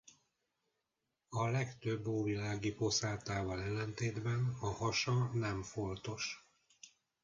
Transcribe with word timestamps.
A 1.29 1.47
legtöbb 1.47 2.07
óvilági 2.07 2.71
poszátával 2.73 3.61
ellentétben 3.61 4.57
a 4.61 4.67
hasa 4.67 5.29
nem 5.33 5.63
foltos. 5.63 6.45